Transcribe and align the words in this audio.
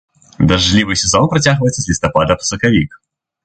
Дажджлівы 0.51 0.93
сезон 1.03 1.29
працягваецца 1.35 1.77
з 1.81 1.87
лістапада 1.93 2.33
па 2.43 2.51
сакавік. 2.51 3.01